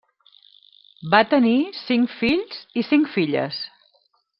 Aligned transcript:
Va 1.11 1.19
tenir 1.35 1.53
cinc 1.83 2.19
fills 2.23 2.59
i 2.85 2.89
cinc 2.93 3.17
filles. 3.19 3.65